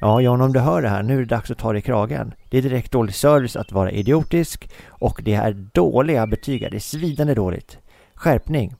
Ja, 0.00 0.20
John, 0.20 0.40
om 0.40 0.52
du 0.52 0.60
hör 0.60 0.82
det 0.82 0.88
här, 0.88 1.02
nu 1.02 1.14
är 1.14 1.18
det 1.18 1.24
dags 1.24 1.50
att 1.50 1.58
ta 1.58 1.72
dig 1.72 1.78
i 1.78 1.82
kragen. 1.82 2.34
Det 2.48 2.58
är 2.58 2.62
direkt 2.62 2.92
dålig 2.92 3.14
service 3.14 3.56
att 3.56 3.72
vara 3.72 3.90
idiotisk 3.90 4.70
och 4.88 5.20
det 5.24 5.34
är 5.34 5.52
dåliga 5.52 6.26
betyg. 6.26 6.60
Det 6.70 6.76
är 6.76 6.80
svidande 6.80 7.34
dåligt. 7.34 7.78
Skärpning. 8.14 8.74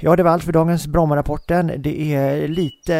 Ja, 0.00 0.16
det 0.16 0.22
var 0.22 0.30
allt 0.30 0.44
för 0.44 0.52
dagens 0.52 0.86
Brommarapporten. 0.86 1.72
Det 1.78 2.14
är 2.14 2.48
lite 2.48 2.94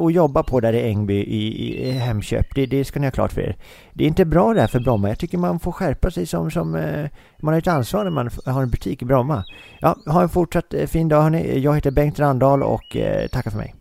att 0.00 0.12
jobba 0.12 0.42
på 0.42 0.60
där 0.60 0.72
i 0.72 0.82
Ängby 0.82 1.14
i, 1.14 1.78
i 1.88 1.90
Hemköp. 1.90 2.46
Det, 2.54 2.66
det 2.66 2.84
ska 2.84 3.00
ni 3.00 3.06
ha 3.06 3.10
klart 3.10 3.32
för 3.32 3.40
er. 3.40 3.56
Det 3.92 4.04
är 4.04 4.08
inte 4.08 4.24
bra 4.24 4.54
det 4.54 4.60
här 4.60 4.68
för 4.68 4.80
Bromma. 4.80 5.08
Jag 5.08 5.18
tycker 5.18 5.38
man 5.38 5.60
får 5.60 5.72
skärpa 5.72 6.10
sig 6.10 6.26
som, 6.26 6.50
som 6.50 6.74
eh, 6.74 7.06
man 7.38 7.54
har 7.54 7.58
ett 7.58 7.68
ansvar 7.68 8.04
när 8.04 8.10
man 8.10 8.30
har 8.44 8.62
en 8.62 8.70
butik 8.70 9.02
i 9.02 9.04
Bromma. 9.04 9.44
Ja, 9.80 9.96
ha 10.06 10.22
en 10.22 10.28
fortsatt 10.28 10.74
eh, 10.74 10.86
fin 10.86 11.08
dag 11.08 11.22
hörni. 11.22 11.58
Jag 11.58 11.74
heter 11.74 11.90
Bengt 11.90 12.18
Randahl 12.18 12.62
och 12.62 12.96
eh, 12.96 13.28
tackar 13.28 13.50
för 13.50 13.58
mig. 13.58 13.74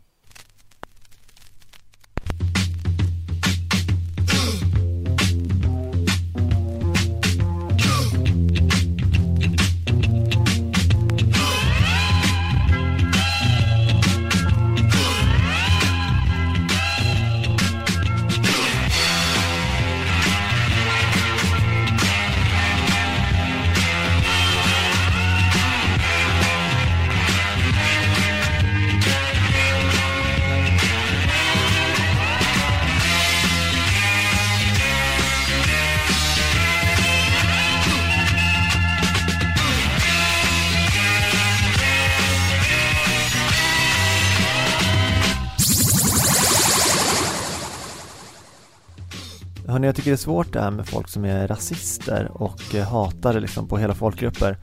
Hörrni, 49.68 49.88
jag 49.88 49.96
tycker 49.96 50.12
det 50.12 50.16
är 50.16 50.18
svårt 50.18 50.54
det 50.54 50.62
här 50.62 50.72
med 50.72 50.88
folk 50.88 51.08
som 51.08 51.26
är 51.26 51.48
rasister 51.48 52.32
och 52.34 52.76
eh, 52.76 52.84
hatare 52.84 53.34
hatar 53.34 53.40
liksom 53.40 53.68
på 53.68 53.78
hela 53.78 53.94
folkgrupper. 53.96 54.58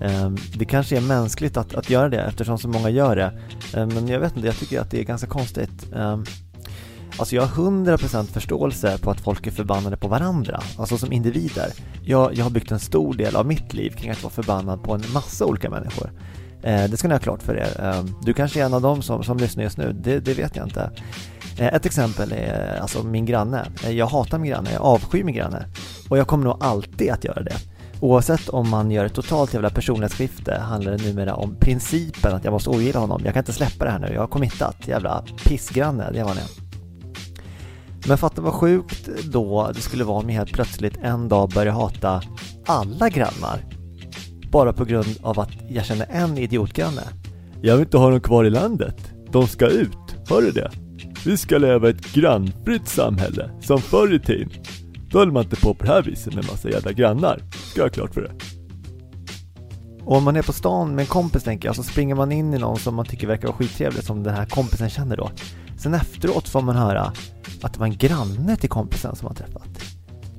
Ehm, 0.00 0.36
det 0.56 0.64
kanske 0.64 0.96
är 0.96 1.00
mänskligt 1.00 1.56
att, 1.56 1.74
att 1.74 1.90
göra 1.90 2.08
det 2.08 2.20
eftersom 2.20 2.58
så 2.58 2.68
många 2.68 2.90
gör 2.90 3.16
det. 3.16 3.40
Ehm, 3.76 3.88
men 3.88 4.08
jag 4.08 4.20
vet 4.20 4.36
inte, 4.36 4.48
jag 4.48 4.56
tycker 4.56 4.80
att 4.80 4.90
det 4.90 5.00
är 5.00 5.04
ganska 5.04 5.26
konstigt. 5.26 5.92
Ehm, 5.96 6.24
alltså 7.18 7.36
jag 7.36 7.42
har 7.42 7.64
100% 7.64 8.24
förståelse 8.24 8.98
på 8.98 9.10
att 9.10 9.20
folk 9.20 9.46
är 9.46 9.50
förbannade 9.50 9.96
på 9.96 10.08
varandra, 10.08 10.62
alltså 10.78 10.98
som 10.98 11.12
individer. 11.12 11.68
Jag, 12.04 12.34
jag 12.34 12.44
har 12.44 12.50
byggt 12.50 12.70
en 12.70 12.80
stor 12.80 13.14
del 13.14 13.36
av 13.36 13.46
mitt 13.46 13.74
liv 13.74 13.90
kring 13.90 14.10
att 14.10 14.22
vara 14.22 14.32
förbannad 14.32 14.82
på 14.82 14.94
en 14.94 15.02
massa 15.14 15.44
olika 15.46 15.70
människor. 15.70 16.12
Eh, 16.62 16.84
det 16.84 16.96
ska 16.96 17.08
ni 17.08 17.14
ha 17.14 17.20
klart 17.20 17.42
för 17.42 17.56
er. 17.56 18.04
Du 18.22 18.32
kanske 18.32 18.60
är 18.60 18.64
en 18.64 18.74
av 18.74 18.82
dem 18.82 19.02
som, 19.02 19.24
som 19.24 19.38
lyssnar 19.38 19.64
just 19.64 19.78
nu, 19.78 19.92
det, 19.92 20.20
det 20.20 20.34
vet 20.34 20.56
jag 20.56 20.66
inte. 20.66 20.90
Eh, 21.58 21.66
ett 21.66 21.86
exempel 21.86 22.32
är 22.32 22.74
eh, 22.74 22.82
alltså 22.82 23.02
min 23.02 23.26
granne. 23.26 23.66
Eh, 23.84 23.90
jag 23.90 24.06
hatar 24.06 24.38
min 24.38 24.50
granne, 24.50 24.72
jag 24.72 24.82
avskyr 24.82 25.24
min 25.24 25.34
granne. 25.34 25.66
Och 26.08 26.18
jag 26.18 26.26
kommer 26.26 26.44
nog 26.44 26.56
alltid 26.60 27.10
att 27.10 27.24
göra 27.24 27.42
det. 27.42 27.56
Oavsett 28.00 28.48
om 28.48 28.70
man 28.70 28.90
gör 28.90 29.04
ett 29.04 29.14
totalt 29.14 29.54
jävla 29.54 29.70
personlighetsskifte 29.70 30.54
handlar 30.54 30.92
det 30.92 31.04
numera 31.04 31.34
om 31.34 31.56
principen 31.60 32.34
att 32.34 32.44
jag 32.44 32.52
måste 32.52 32.70
ogilla 32.70 33.00
honom. 33.00 33.20
Jag 33.24 33.34
kan 33.34 33.40
inte 33.40 33.52
släppa 33.52 33.84
det 33.84 33.90
här 33.90 33.98
nu, 33.98 34.10
jag 34.14 34.20
har 34.20 34.26
committat. 34.26 34.88
Jävla 34.88 35.24
pissgranne, 35.44 36.10
det 36.12 36.22
var 36.22 36.28
han 36.28 36.38
Men 38.08 38.18
fatta 38.18 38.42
vad 38.42 38.52
sjukt 38.52 39.08
då 39.24 39.70
det 39.74 39.80
skulle 39.80 40.04
vara 40.04 40.18
om 40.18 40.30
jag 40.30 40.36
helt 40.36 40.52
plötsligt 40.52 40.96
en 41.02 41.28
dag 41.28 41.50
börjar 41.50 41.72
hata 41.72 42.22
alla 42.66 43.08
grannar. 43.08 43.64
Bara 44.50 44.72
på 44.72 44.84
grund 44.84 45.16
av 45.22 45.40
att 45.40 45.50
jag 45.68 45.84
känner 45.84 46.06
en 46.10 46.38
idiotgranne. 46.38 47.02
Jag 47.62 47.76
vill 47.76 47.84
inte 47.84 47.98
ha 47.98 48.10
dem 48.10 48.20
kvar 48.20 48.44
i 48.44 48.50
landet. 48.50 48.96
De 49.30 49.46
ska 49.46 49.66
ut, 49.66 50.16
hör 50.28 50.42
du 50.42 50.50
det? 50.50 50.83
Vi 51.24 51.36
ska 51.36 51.58
leva 51.58 51.88
i 51.88 51.90
ett 51.90 52.12
grannfritt 52.12 52.88
samhälle, 52.88 53.50
som 53.60 53.80
förr 53.80 54.14
i 54.14 54.18
tiden. 54.18 54.50
Då 55.10 55.18
höll 55.18 55.32
man 55.32 55.42
inte 55.42 55.56
på 55.56 55.74
på 55.74 55.84
det 55.84 55.92
här 55.92 56.02
viset 56.02 56.34
med 56.34 56.44
massa 56.44 56.70
jävla 56.70 56.92
grannar. 56.92 57.42
Ska 57.70 57.80
jag 57.80 57.84
ha 57.84 57.92
klart 57.92 58.14
för 58.14 58.22
det. 58.22 58.32
Och 60.04 60.16
om 60.16 60.24
man 60.24 60.36
är 60.36 60.42
på 60.42 60.52
stan 60.52 60.94
med 60.94 61.02
en 61.02 61.06
kompis 61.06 61.42
tänker 61.42 61.68
jag, 61.68 61.76
så 61.76 61.82
springer 61.82 62.14
man 62.14 62.32
in 62.32 62.54
i 62.54 62.58
någon 62.58 62.78
som 62.78 62.94
man 62.94 63.04
tycker 63.04 63.26
verkar 63.26 63.48
vara 63.48 63.56
skittrevlig, 63.56 64.04
som 64.04 64.22
den 64.22 64.34
här 64.34 64.46
kompisen 64.46 64.90
känner 64.90 65.16
då. 65.16 65.30
Sen 65.78 65.94
efteråt 65.94 66.48
får 66.48 66.62
man 66.62 66.76
höra 66.76 67.12
att 67.62 67.72
det 67.72 67.80
var 67.80 67.86
en 67.86 67.96
granne 67.96 68.56
till 68.56 68.70
kompisen 68.70 69.16
som 69.16 69.26
man 69.26 69.34
träffat. 69.34 69.68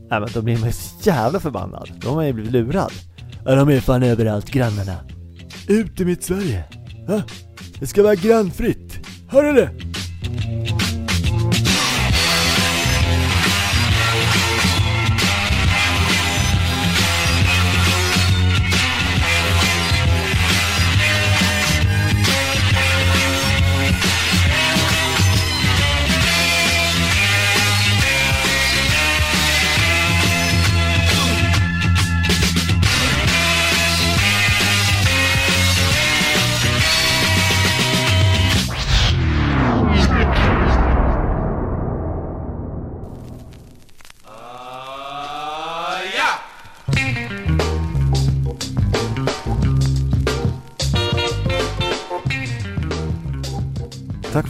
Nej 0.10 0.20
men 0.20 0.30
då 0.34 0.42
blir 0.42 0.58
man 0.58 0.68
ju 0.68 0.74
så 0.74 1.10
jävla 1.10 1.40
förbannad. 1.40 1.92
Då 2.02 2.08
har 2.08 2.16
man 2.16 2.28
ju 2.28 2.34
blivit 2.34 2.52
lurad. 2.52 2.92
Ja, 3.46 3.56
de 3.56 3.70
är 3.70 3.80
fan 3.80 4.04
överallt, 4.04 4.52
grannarna. 4.52 4.96
Ut 5.68 6.02
i 6.02 6.06
mitt 6.06 6.24
Sverige. 6.24 6.64
Ha? 7.08 7.22
Det 7.80 7.88
ska 7.88 8.04
vara 8.04 8.16
grannfritt. 8.16 9.00
Hör 9.28 9.44
du 9.44 9.54
det? 9.54 9.70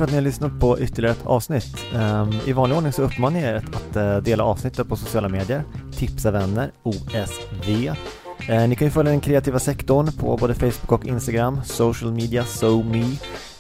För 0.05 0.09
att 0.09 0.11
ni 0.11 0.17
har 0.17 0.23
lyssnat 0.23 0.59
på 0.59 0.79
ytterligare 0.79 1.15
ett 1.15 1.25
avsnitt. 1.25 1.77
Ehm, 1.95 2.29
I 2.45 2.53
vanlig 2.53 2.77
ordning 2.77 2.93
så 2.93 3.01
uppmanar 3.01 3.39
jag 3.39 3.49
er 3.49 3.55
att 3.55 3.95
eh, 3.95 4.17
dela 4.17 4.43
avsnittet 4.43 4.89
på 4.89 4.95
sociala 4.95 5.29
medier, 5.29 5.63
tipsa 5.97 6.31
vänner, 6.31 6.71
OSV. 6.83 7.87
Eh, 8.49 8.67
ni 8.67 8.75
kan 8.75 8.87
ju 8.87 8.91
följa 8.91 9.11
den 9.11 9.21
kreativa 9.21 9.59
sektorn 9.59 10.11
på 10.11 10.37
både 10.37 10.55
Facebook 10.55 10.91
och 10.91 11.05
Instagram, 11.05 11.61
social 11.65 12.11
media, 12.11 12.43
so 12.43 12.83
me. 12.83 13.17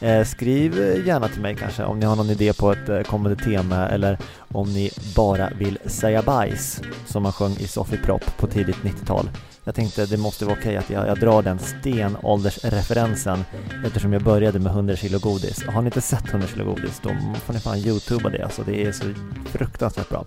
Eh, 0.07 0.25
skriv 0.25 0.77
gärna 1.05 1.27
till 1.27 1.41
mig 1.41 1.55
kanske 1.55 1.83
om 1.83 1.99
ni 1.99 2.05
har 2.05 2.15
någon 2.15 2.29
idé 2.29 2.53
på 2.53 2.71
ett 2.71 3.07
kommande 3.07 3.43
tema 3.43 3.89
eller 3.89 4.17
om 4.51 4.73
ni 4.73 4.91
bara 5.15 5.49
vill 5.59 5.79
säga 5.85 6.21
bajs 6.21 6.81
som 7.05 7.23
man 7.23 7.31
sjöng 7.31 7.51
i 7.51 7.67
Sofie 7.67 7.99
Propp 7.99 8.37
på 8.37 8.47
tidigt 8.47 8.77
90-tal. 8.83 9.29
Jag 9.65 9.75
tänkte 9.75 10.05
det 10.05 10.17
måste 10.17 10.45
vara 10.45 10.57
okej 10.59 10.77
att 10.77 10.89
jag, 10.89 11.07
jag 11.07 11.19
drar 11.19 11.41
den 11.41 11.59
stenåldersreferensen 11.59 13.45
eftersom 13.85 14.13
jag 14.13 14.23
började 14.23 14.59
med 14.59 14.71
100 14.71 14.95
kilo 14.95 15.19
godis. 15.19 15.65
Har 15.65 15.81
ni 15.81 15.85
inte 15.85 16.01
sett 16.01 16.29
100 16.29 16.47
kilo 16.47 16.65
godis 16.65 16.99
då 17.03 17.09
får 17.45 17.53
ni 17.53 17.59
fan 17.59 17.77
youtuba 17.77 18.29
det 18.29 18.43
alltså. 18.43 18.63
Det 18.63 18.85
är 18.85 18.91
så 18.91 19.03
fruktansvärt 19.45 20.09
bra. 20.09 20.25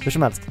Hur 0.00 0.10
som 0.10 0.22
helst, 0.22 0.42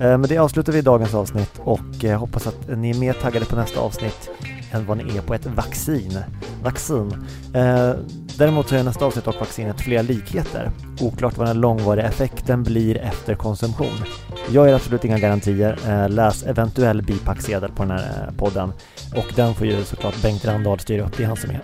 eh, 0.00 0.18
med 0.18 0.28
det 0.28 0.38
avslutar 0.38 0.72
vi 0.72 0.82
dagens 0.82 1.14
avsnitt 1.14 1.52
och 1.58 2.04
eh, 2.04 2.18
hoppas 2.18 2.46
att 2.46 2.68
ni 2.68 2.90
är 2.90 2.94
mer 2.94 3.12
taggade 3.12 3.46
på 3.46 3.56
nästa 3.56 3.80
avsnitt 3.80 4.30
än 4.74 4.86
vad 4.86 4.96
ni 4.96 5.16
är 5.16 5.22
på 5.22 5.34
ett 5.34 5.46
vaccin. 5.46 6.18
Vaccin. 6.62 7.12
Eh, 7.54 7.92
däremot 8.38 8.68
så 8.68 8.76
är 8.76 8.82
nästa 8.82 9.04
avsnitt 9.04 9.26
och 9.26 9.34
vaccinet 9.40 9.80
flera 9.80 10.02
likheter. 10.02 10.70
Oklart 11.00 11.36
vad 11.36 11.46
den 11.46 11.60
långvariga 11.60 12.06
effekten 12.06 12.62
blir 12.62 12.96
efter 12.98 13.34
konsumtion. 13.34 14.04
Jag 14.52 14.66
ger 14.66 14.74
absolut 14.74 15.04
inga 15.04 15.18
garantier. 15.18 15.78
Eh, 15.88 16.08
läs 16.08 16.42
eventuell 16.42 17.02
bipacksedel 17.02 17.70
på 17.70 17.82
den 17.82 17.90
här 17.90 18.28
eh, 18.28 18.36
podden. 18.36 18.72
Och 19.16 19.32
den 19.36 19.54
får 19.54 19.66
ju 19.66 19.84
såklart 19.84 20.22
Bengt 20.22 20.44
Randahl 20.44 20.80
styra 20.80 21.06
upp. 21.06 21.16
Det 21.16 21.22
är 21.22 21.26
han 21.26 21.36
som 21.36 21.50
är 21.50 21.60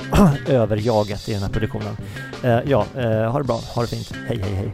överjaget 0.52 1.28
i 1.28 1.32
den 1.32 1.42
här 1.42 1.50
produktionen. 1.50 1.96
Eh, 2.42 2.58
ja, 2.66 2.84
eh, 2.96 3.32
ha 3.32 3.38
det 3.38 3.44
bra. 3.44 3.60
Ha 3.74 3.82
det 3.82 3.88
fint. 3.88 4.12
Hej, 4.28 4.38
hej, 4.42 4.54
hej. 4.54 4.72